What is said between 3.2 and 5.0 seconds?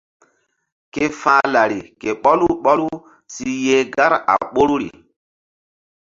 si yeh gar a ɓoruri.